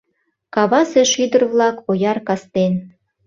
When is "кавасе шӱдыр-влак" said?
0.55-1.77